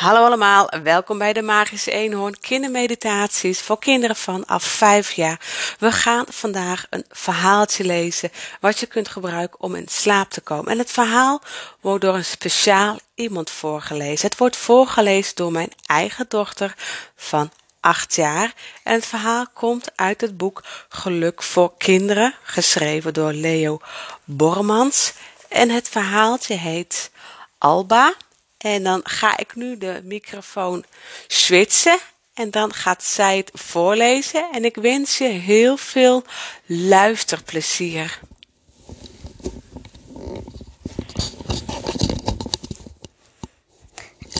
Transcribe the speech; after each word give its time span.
Hallo 0.00 0.24
allemaal, 0.24 0.68
welkom 0.82 1.18
bij 1.18 1.32
de 1.32 1.42
Magische 1.42 1.90
Eenhoorn 1.90 2.40
kindermeditaties 2.40 3.60
voor 3.60 3.78
kinderen 3.78 4.16
vanaf 4.16 4.64
5 4.64 5.12
jaar. 5.12 5.40
We 5.78 5.92
gaan 5.92 6.24
vandaag 6.28 6.86
een 6.90 7.04
verhaaltje 7.08 7.84
lezen 7.84 8.30
wat 8.60 8.78
je 8.78 8.86
kunt 8.86 9.08
gebruiken 9.08 9.60
om 9.60 9.74
in 9.74 9.88
slaap 9.88 10.30
te 10.30 10.40
komen. 10.40 10.72
En 10.72 10.78
het 10.78 10.90
verhaal 10.90 11.42
wordt 11.80 12.04
door 12.04 12.14
een 12.14 12.24
speciaal 12.24 12.98
iemand 13.14 13.50
voorgelezen. 13.50 14.28
Het 14.28 14.38
wordt 14.38 14.56
voorgelezen 14.56 15.36
door 15.36 15.52
mijn 15.52 15.72
eigen 15.86 16.26
dochter 16.28 16.74
van 17.16 17.50
8 17.80 18.14
jaar. 18.14 18.54
En 18.82 18.94
het 18.94 19.06
verhaal 19.06 19.46
komt 19.54 19.90
uit 19.94 20.20
het 20.20 20.36
boek 20.36 20.62
Geluk 20.88 21.42
voor 21.42 21.72
Kinderen, 21.78 22.34
geschreven 22.42 23.14
door 23.14 23.32
Leo 23.32 23.80
Bormans. 24.24 25.12
En 25.48 25.70
het 25.70 25.88
verhaaltje 25.88 26.54
heet 26.54 27.10
Alba 27.58 28.14
en 28.60 28.82
dan 28.82 29.00
ga 29.04 29.36
ik 29.36 29.54
nu 29.54 29.78
de 29.78 30.00
microfoon 30.04 30.84
switchen 31.26 31.98
en 32.34 32.50
dan 32.50 32.74
gaat 32.74 33.04
zij 33.04 33.36
het 33.36 33.50
voorlezen. 33.54 34.48
En 34.52 34.64
ik 34.64 34.76
wens 34.76 35.18
je 35.18 35.24
heel 35.24 35.76
veel 35.76 36.24
luisterplezier. 36.66 38.20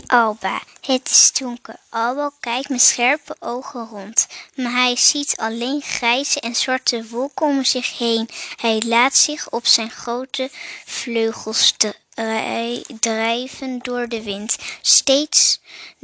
Alba, 0.07 0.61
het 0.81 1.09
is 1.09 1.31
donker. 1.39 1.75
Alba 1.89 2.31
kijkt 2.39 2.69
met 2.69 2.81
scherpe 2.81 3.35
ogen 3.39 3.87
rond, 3.87 4.27
maar 4.55 4.71
hij 4.71 4.95
ziet 4.95 5.37
alleen 5.37 5.81
grijze 5.81 6.39
en 6.39 6.55
zwarte 6.55 7.07
wolken 7.07 7.45
om 7.45 7.63
zich 7.63 7.97
heen. 7.97 8.29
Hij 8.55 8.81
laat 8.85 9.15
zich 9.15 9.49
op 9.49 9.65
zijn 9.65 9.89
grote 9.89 10.49
vleugels 10.85 11.73
drijven 12.99 13.79
door 13.79 14.07
de 14.07 14.23
wind, 14.23 14.57
steeds, 14.81 15.59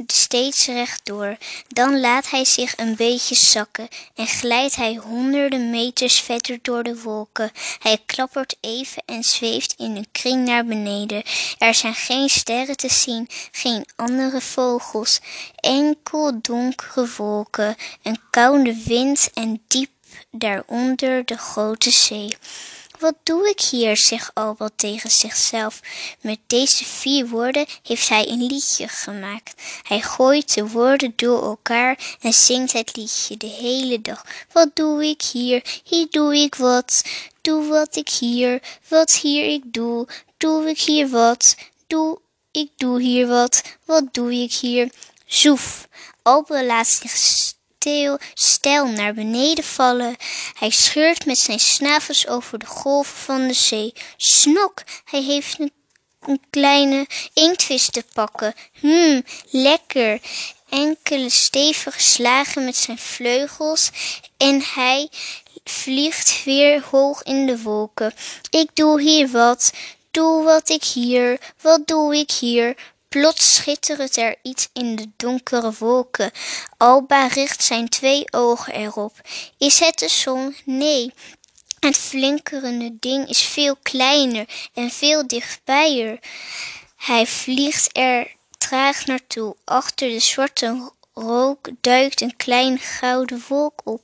steeds 0.06 0.66
rechtdoor. 0.66 1.36
Dan 1.68 2.00
laat 2.00 2.30
hij 2.30 2.44
zich 2.44 2.76
een 2.76 2.96
beetje 2.96 3.34
zakken 3.34 3.88
en 4.14 4.26
glijdt 4.26 4.76
hij 4.76 4.94
honderden 4.94 5.70
meters 5.70 6.20
verder 6.20 6.58
door 6.62 6.82
de 6.82 7.00
wolken. 7.02 7.50
Hij 7.78 7.98
klappert 8.06 8.56
even 8.60 9.02
en 9.06 9.22
zweeft 9.22 9.74
in 9.78 9.96
een 9.96 10.08
kring 10.12 10.44
naar 10.44 10.64
beneden. 10.64 11.22
Er 11.58 11.74
zijn 11.74 11.94
geen 11.94 12.28
sterren 12.28 12.76
te 12.76 12.90
zien, 12.90 13.28
geen 13.52 13.86
andere 13.96 14.40
vogels, 14.40 15.20
enkel 15.56 16.38
donkere 16.42 17.08
wolken, 17.16 17.76
een 18.02 18.20
koude 18.30 18.82
wind 18.84 19.30
en 19.34 19.62
diep 19.68 19.90
daaronder 20.30 21.24
de 21.24 21.36
grote 21.36 21.90
zee. 21.90 22.36
Wat 22.98 23.14
doe 23.22 23.48
ik 23.48 23.60
hier, 23.60 23.96
zegt 23.96 24.30
Albert 24.34 24.78
tegen 24.78 25.10
zichzelf. 25.10 25.80
Met 26.20 26.38
deze 26.46 26.84
vier 26.84 27.28
woorden 27.28 27.66
heeft 27.82 28.08
hij 28.08 28.28
een 28.28 28.46
liedje 28.46 28.88
gemaakt. 28.88 29.62
Hij 29.82 30.00
gooit 30.00 30.54
de 30.54 30.68
woorden 30.68 31.12
door 31.16 31.42
elkaar 31.42 32.16
en 32.20 32.32
zingt 32.32 32.72
het 32.72 32.96
liedje 32.96 33.36
de 33.36 33.46
hele 33.46 34.00
dag. 34.00 34.24
Wat 34.52 34.76
doe 34.76 35.04
ik 35.04 35.22
hier? 35.22 35.80
Hier 35.84 36.06
doe 36.10 36.36
ik 36.36 36.54
wat. 36.54 37.02
Doe 37.40 37.66
wat 37.66 37.96
ik 37.96 38.08
hier, 38.08 38.62
wat 38.88 39.12
hier 39.12 39.44
ik 39.44 39.62
doe. 39.64 40.08
Doe 40.36 40.68
ik 40.68 40.80
hier 40.80 41.08
wat? 41.08 41.56
Doe 41.86 42.18
ik 42.50 42.70
doe 42.76 43.00
hier 43.00 43.26
wat. 43.26 43.62
Wat 43.84 44.14
doe 44.14 44.32
ik 44.32 44.52
hier? 44.52 44.90
Zoef. 45.26 45.88
Albert 46.22 46.66
laat 46.66 46.86
zich 46.86 47.16
stijl 48.34 48.86
naar 48.86 49.14
beneden 49.14 49.64
vallen. 49.64 50.16
Hij 50.58 50.70
scheurt 50.70 51.26
met 51.26 51.38
zijn 51.38 51.60
snavels 51.60 52.26
over 52.26 52.58
de 52.58 52.66
golven 52.66 53.16
van 53.16 53.46
de 53.46 53.54
zee. 53.54 53.92
Snok, 54.16 54.82
hij 55.04 55.22
heeft 55.22 55.58
een, 55.58 55.72
een 56.20 56.40
kleine 56.50 57.06
inktvis 57.34 57.90
te 57.90 58.04
pakken. 58.12 58.54
Hmm, 58.80 59.24
lekker. 59.50 60.20
Enkele 60.68 61.30
stevige 61.30 62.02
slagen 62.02 62.64
met 62.64 62.76
zijn 62.76 62.98
vleugels 62.98 63.90
en 64.36 64.62
hij 64.74 65.08
vliegt 65.64 66.44
weer 66.44 66.82
hoog 66.90 67.22
in 67.22 67.46
de 67.46 67.62
wolken. 67.62 68.14
Ik 68.50 68.70
doe 68.74 69.00
hier 69.00 69.28
wat, 69.28 69.72
doe 70.10 70.44
wat 70.44 70.68
ik 70.68 70.84
hier, 70.84 71.38
wat 71.60 71.86
doe 71.86 72.16
ik 72.16 72.30
hier? 72.30 72.76
Plots 73.08 73.54
schittert 73.54 74.16
er 74.16 74.36
iets 74.42 74.68
in 74.72 74.96
de 74.96 75.10
donkere 75.16 75.72
wolken. 75.78 76.30
Alba 76.76 77.26
richt 77.26 77.64
zijn 77.64 77.88
twee 77.88 78.32
ogen 78.32 78.74
erop. 78.74 79.20
Is 79.58 79.78
het 79.78 79.98
de 79.98 80.08
zon? 80.08 80.56
Nee. 80.64 81.12
Het 81.80 81.96
flinkerende 81.96 82.96
ding 83.00 83.28
is 83.28 83.42
veel 83.42 83.76
kleiner 83.82 84.48
en 84.74 84.90
veel 84.90 85.26
dichtbijer. 85.26 86.18
Hij 86.96 87.26
vliegt 87.26 87.96
er 87.96 88.36
traag 88.58 89.06
naartoe. 89.06 89.56
Achter 89.64 90.08
de 90.08 90.20
zwarte 90.20 90.92
rook 91.14 91.68
duikt 91.80 92.20
een 92.20 92.36
klein 92.36 92.78
gouden 92.78 93.44
wolk 93.48 93.80
op. 93.84 94.02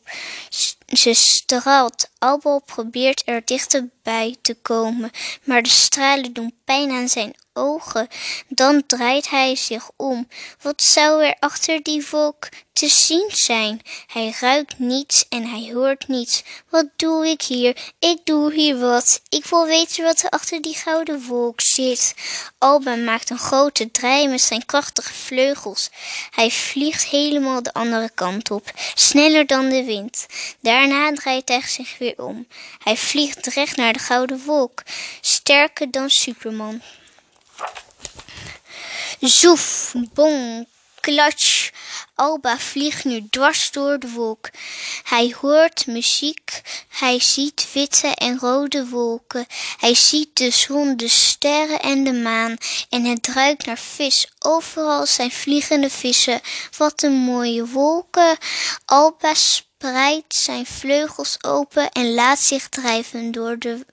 Ze 0.86 1.14
straalt. 1.14 2.08
Alba 2.18 2.58
probeert 2.58 3.22
er 3.24 3.42
dichterbij 3.44 4.36
te 4.42 4.54
komen, 4.54 5.10
maar 5.44 5.62
de 5.62 5.68
stralen 5.68 6.32
doen 6.32 6.54
pijn 6.64 6.90
aan 6.90 7.08
zijn 7.08 7.34
ogen. 7.54 8.08
Dan 8.48 8.82
draait 8.86 9.30
hij 9.30 9.56
zich 9.56 9.90
om. 9.96 10.28
Wat 10.62 10.82
zou 10.82 11.24
er 11.24 11.36
achter 11.38 11.82
die 11.82 12.06
wolk 12.10 12.48
te 12.72 12.88
zien 12.88 13.30
zijn? 13.32 13.80
Hij 14.06 14.34
ruikt 14.40 14.78
niets 14.78 15.26
en 15.28 15.46
hij 15.46 15.70
hoort 15.74 16.08
niets. 16.08 16.42
Wat 16.68 16.86
doe 16.96 17.26
ik 17.26 17.42
hier? 17.42 17.92
Ik 17.98 18.18
doe 18.24 18.52
hier 18.52 18.78
wat. 18.78 19.20
Ik 19.28 19.44
wil 19.44 19.66
weten 19.66 20.04
wat 20.04 20.22
er 20.22 20.30
achter 20.30 20.62
die 20.62 20.74
gouden 20.74 21.26
wolk 21.26 21.60
zit. 21.60 22.14
Alba 22.58 22.94
maakt 22.94 23.30
een 23.30 23.38
grote 23.38 23.90
draai 23.90 24.28
met 24.28 24.40
zijn 24.40 24.66
krachtige 24.66 25.12
vleugels. 25.12 25.90
Hij 26.30 26.50
vliegt 26.50 27.04
helemaal 27.04 27.62
de 27.62 27.72
andere 27.72 28.10
kant 28.14 28.50
op, 28.50 28.70
sneller 28.94 29.46
dan 29.46 29.68
de 29.68 29.84
wind. 29.84 30.26
Daarna 30.60 31.12
draait 31.12 31.48
hij 31.48 31.62
zich 31.66 31.98
weer 31.98 32.14
om. 32.16 32.46
Hij 32.78 32.96
vliegt 32.96 33.46
recht 33.46 33.76
naar 33.76 33.92
de 33.92 33.98
gouden 33.98 34.44
wolk, 34.44 34.82
sterker 35.20 35.90
dan 35.90 36.10
Superman. 36.10 36.80
Zoef, 39.26 39.94
bong, 40.12 40.66
klatsch. 41.00 41.70
Alba 42.14 42.58
vliegt 42.58 43.04
nu 43.04 43.28
dwars 43.30 43.70
door 43.70 43.98
de 43.98 44.10
wolk. 44.10 44.50
Hij 45.02 45.34
hoort 45.40 45.86
muziek, 45.86 46.62
hij 46.88 47.20
ziet 47.20 47.68
witte 47.72 48.08
en 48.08 48.38
rode 48.38 48.88
wolken. 48.88 49.46
Hij 49.78 49.94
ziet 49.94 50.36
de 50.36 50.50
zon, 50.50 50.96
de 50.96 51.08
sterren 51.08 51.80
en 51.80 52.04
de 52.04 52.12
maan. 52.12 52.56
En 52.88 53.04
het 53.04 53.26
ruikt 53.26 53.66
naar 53.66 53.78
vis. 53.78 54.28
Overal 54.38 55.06
zijn 55.06 55.30
vliegende 55.30 55.90
vissen. 55.90 56.40
Wat 56.76 57.02
een 57.02 57.12
mooie 57.12 57.66
wolken. 57.66 58.36
Alba 58.84 59.34
spreidt 59.34 60.34
zijn 60.34 60.66
vleugels 60.66 61.36
open 61.44 61.90
en 61.90 62.14
laat 62.14 62.40
zich 62.40 62.68
drijven 62.68 63.32
door 63.32 63.58
de 63.58 63.86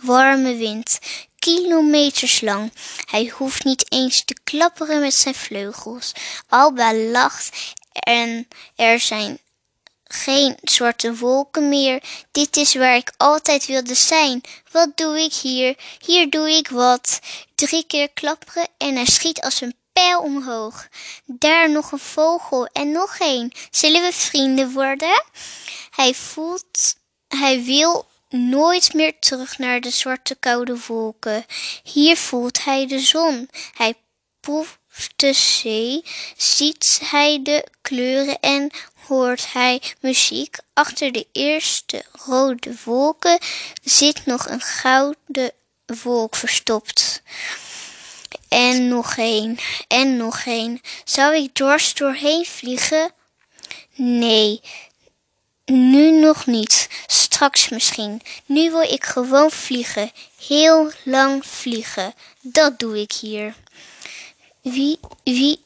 warme 0.00 0.56
wind 0.56 0.98
kilometers 1.48 2.40
lang. 2.40 2.72
Hij 3.10 3.32
hoeft 3.34 3.64
niet 3.64 3.92
eens 3.92 4.24
te 4.24 4.36
klapperen 4.44 5.00
met 5.00 5.14
zijn 5.14 5.34
vleugels. 5.34 6.12
Alba 6.48 6.94
lacht 6.94 7.74
en 7.92 8.48
er 8.76 9.00
zijn 9.00 9.38
geen 10.04 10.56
zwarte 10.62 11.16
wolken 11.16 11.68
meer. 11.68 12.02
Dit 12.32 12.56
is 12.56 12.74
waar 12.74 12.96
ik 12.96 13.12
altijd 13.16 13.66
wilde 13.66 13.94
zijn. 13.94 14.40
Wat 14.70 14.96
doe 14.96 15.20
ik 15.20 15.32
hier? 15.32 15.76
Hier 16.04 16.30
doe 16.30 16.50
ik 16.50 16.68
wat. 16.68 17.18
Drie 17.54 17.84
keer 17.86 18.10
klapperen 18.10 18.68
en 18.78 18.94
hij 18.94 19.06
schiet 19.06 19.40
als 19.40 19.60
een 19.60 19.74
pijl 19.92 20.20
omhoog. 20.20 20.88
Daar 21.24 21.70
nog 21.70 21.92
een 21.92 21.98
vogel 21.98 22.66
en 22.66 22.92
nog 22.92 23.16
een. 23.18 23.52
Zullen 23.70 24.02
we 24.02 24.12
vrienden 24.12 24.72
worden? 24.72 25.22
Hij 25.90 26.14
voelt, 26.14 26.94
hij 27.28 27.62
wil 27.64 28.06
nooit 28.28 28.94
meer 28.94 29.18
terug 29.18 29.58
naar 29.58 29.80
de 29.80 29.90
zwarte 29.90 30.34
koude 30.34 30.78
wolken. 30.86 31.44
Hier 31.82 32.16
voelt 32.16 32.64
hij 32.64 32.86
de 32.86 32.98
zon. 32.98 33.48
Hij 33.72 33.94
proeft 34.40 35.12
de 35.16 35.32
zee, 35.32 36.04
ziet 36.36 37.00
hij 37.04 37.40
de 37.42 37.66
kleuren 37.82 38.40
en 38.40 38.70
hoort 39.06 39.52
hij 39.52 39.82
muziek. 40.00 40.56
Achter 40.74 41.12
de 41.12 41.26
eerste 41.32 42.04
rode 42.12 42.74
wolken 42.84 43.38
zit 43.82 44.26
nog 44.26 44.48
een 44.48 44.60
gouden 44.60 45.52
wolk 46.02 46.36
verstopt. 46.36 47.22
En 48.48 48.88
nog 48.88 49.16
een, 49.16 49.58
en 49.88 50.16
nog 50.16 50.42
een. 50.46 50.82
Zou 51.04 51.36
ik 51.36 51.54
dwars 51.54 51.94
doorheen 51.94 52.44
vliegen? 52.44 53.12
Nee, 53.94 54.60
nu 55.64 56.10
nog 56.10 56.46
niet, 56.46 56.88
straks 57.38 57.68
misschien. 57.68 58.22
Nu 58.46 58.70
wil 58.70 58.92
ik 58.92 59.04
gewoon 59.04 59.50
vliegen, 59.50 60.10
heel 60.46 60.90
lang 61.04 61.46
vliegen. 61.46 62.14
Dat 62.40 62.78
doe 62.78 63.00
ik 63.00 63.12
hier. 63.12 63.54
Wie, 64.60 65.00
wie 65.24 65.60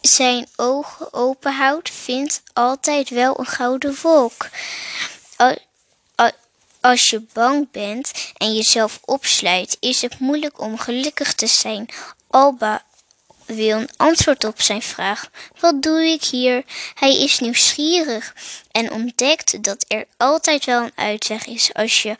zijn 0.00 0.48
ogen 0.56 1.12
open 1.12 1.52
houdt, 1.52 1.90
vindt 1.90 2.42
altijd 2.52 3.08
wel 3.08 3.38
een 3.38 3.46
gouden 3.46 3.96
wolk. 4.02 4.48
Als 6.80 7.10
je 7.10 7.22
bang 7.32 7.70
bent 7.70 8.12
en 8.36 8.54
jezelf 8.54 9.00
opsluit, 9.04 9.76
is 9.80 10.02
het 10.02 10.18
moeilijk 10.18 10.60
om 10.60 10.78
gelukkig 10.78 11.34
te 11.34 11.46
zijn. 11.46 11.88
Alba 12.30 12.84
wil 13.46 13.78
een 13.78 13.88
antwoord 13.96 14.44
op 14.44 14.60
zijn 14.60 14.82
vraag. 14.82 15.30
Wat 15.60 15.82
doe 15.82 16.02
ik 16.02 16.24
hier? 16.24 16.64
Hij 16.94 17.22
is 17.22 17.38
nieuwsgierig 17.38 18.34
en 18.70 18.92
ontdekt 18.92 19.62
dat 19.62 19.84
er 19.88 20.06
altijd 20.16 20.64
wel 20.64 20.82
een 20.82 20.92
uitweg 20.94 21.46
is 21.46 21.74
als 21.74 22.02
je 22.02 22.16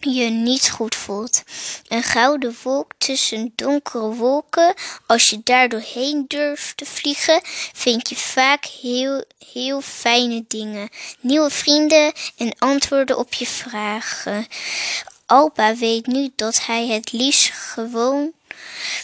je 0.00 0.24
niet 0.24 0.70
goed 0.70 0.94
voelt. 0.94 1.42
Een 1.88 2.02
gouden 2.02 2.56
wolk 2.62 2.92
tussen 2.98 3.52
donkere 3.56 4.14
wolken, 4.14 4.74
als 5.06 5.30
je 5.30 5.40
daar 5.44 5.68
doorheen 5.68 6.24
durft 6.28 6.76
te 6.76 6.84
vliegen, 6.84 7.40
vind 7.72 8.08
je 8.08 8.16
vaak 8.16 8.64
heel, 8.64 9.24
heel 9.52 9.80
fijne 9.80 10.44
dingen. 10.48 10.88
Nieuwe 11.20 11.50
vrienden 11.50 12.12
en 12.36 12.54
antwoorden 12.58 13.18
op 13.18 13.32
je 13.34 13.46
vragen. 13.46 14.46
Alba 15.26 15.74
weet 15.74 16.06
nu 16.06 16.30
dat 16.36 16.66
hij 16.66 16.86
het 16.86 17.12
liefst 17.12 17.50
gewoon 17.50 18.32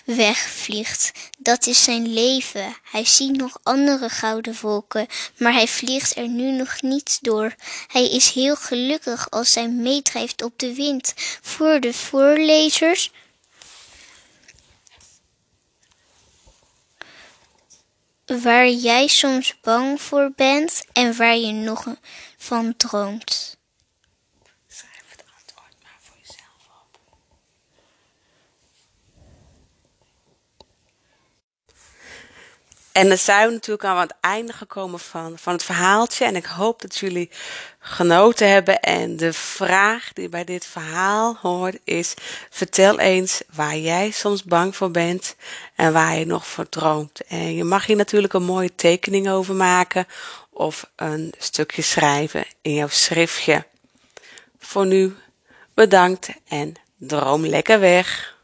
wegvliegt. 0.07 1.13
Dat 1.39 1.67
is 1.67 1.85
zijn 1.85 2.13
leven. 2.13 2.77
Hij 2.83 3.05
ziet 3.05 3.37
nog 3.37 3.59
andere 3.63 4.09
gouden 4.09 4.57
wolken, 4.61 5.07
maar 5.37 5.53
hij 5.53 5.69
vliegt 5.69 6.17
er 6.17 6.29
nu 6.29 6.51
nog 6.51 6.83
niet 6.83 7.19
door. 7.21 7.55
Hij 7.87 8.11
is 8.11 8.31
heel 8.31 8.57
gelukkig 8.57 9.31
als 9.31 9.55
hij 9.55 9.69
meedrijft 9.69 10.43
op 10.43 10.59
de 10.59 10.75
wind. 10.75 11.15
Voor 11.43 11.81
de 11.81 11.93
voorlezers. 11.93 13.13
Waar 18.27 18.69
jij 18.69 19.07
soms 19.07 19.55
bang 19.61 20.01
voor 20.01 20.33
bent 20.37 20.85
en 20.93 21.17
waar 21.17 21.37
je 21.37 21.53
nog 21.53 21.87
van 22.37 22.77
droomt. 22.77 23.46
En 32.97 33.09
dan 33.09 33.19
zijn 33.19 33.47
we 33.47 33.53
natuurlijk 33.53 33.85
aan 33.85 33.99
het 33.99 34.15
einde 34.21 34.53
gekomen 34.53 35.01
van, 35.01 35.39
van 35.39 35.53
het 35.53 35.63
verhaaltje. 35.63 36.25
En 36.25 36.37
ik 36.37 36.45
hoop 36.45 36.83
dat 36.83 36.97
jullie 36.97 37.31
genoten 37.79 38.51
hebben. 38.51 38.81
En 38.81 39.17
de 39.17 39.33
vraag 39.33 40.13
die 40.13 40.29
bij 40.29 40.45
dit 40.45 40.67
verhaal 40.67 41.39
hoort 41.41 41.79
is: 41.85 42.15
vertel 42.51 42.99
eens 42.99 43.43
waar 43.53 43.77
jij 43.77 44.11
soms 44.11 44.45
bang 44.45 44.77
voor 44.77 44.91
bent 44.91 45.37
en 45.75 45.93
waar 45.93 46.17
je 46.17 46.27
nog 46.27 46.47
voor 46.47 46.69
droomt. 46.69 47.21
En 47.29 47.55
je 47.55 47.65
mag 47.65 47.87
hier 47.87 47.97
natuurlijk 47.97 48.33
een 48.33 48.43
mooie 48.43 48.75
tekening 48.75 49.31
over 49.31 49.55
maken 49.55 50.07
of 50.51 50.91
een 50.97 51.35
stukje 51.39 51.83
schrijven 51.83 52.45
in 52.63 52.75
jouw 52.75 52.89
schriftje. 52.89 53.65
Voor 54.59 54.87
nu 54.87 55.17
bedankt 55.75 56.29
en 56.49 56.75
droom 56.99 57.47
lekker 57.47 57.81
weg. 57.81 58.36